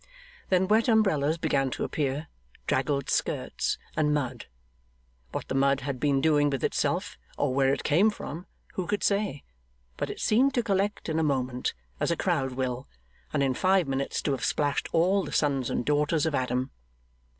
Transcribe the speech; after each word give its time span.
Then 0.49 0.67
wet 0.67 0.87
umbrellas 0.87 1.37
began 1.37 1.69
to 1.69 1.83
appear, 1.83 2.25
draggled 2.65 3.07
skirts, 3.11 3.77
and 3.95 4.11
mud. 4.11 4.47
What 5.31 5.47
the 5.47 5.53
mud 5.53 5.81
had 5.81 5.99
been 5.99 6.21
doing 6.21 6.49
with 6.49 6.63
itself, 6.63 7.19
or 7.37 7.53
where 7.53 7.71
it 7.71 7.83
came 7.83 8.09
from, 8.09 8.47
who 8.73 8.87
could 8.87 9.03
say? 9.03 9.43
But 9.97 10.09
it 10.09 10.19
seemed 10.19 10.55
to 10.55 10.63
collect 10.63 11.07
in 11.07 11.19
a 11.19 11.23
moment, 11.23 11.75
as 11.99 12.09
a 12.09 12.17
crowd 12.17 12.53
will, 12.53 12.87
and 13.31 13.43
in 13.43 13.53
five 13.53 13.87
minutes 13.87 14.23
to 14.23 14.31
have 14.31 14.43
splashed 14.43 14.89
all 14.91 15.23
the 15.23 15.31
sons 15.31 15.69
and 15.69 15.85
daughters 15.85 16.25
of 16.25 16.33
Adam. 16.33 16.71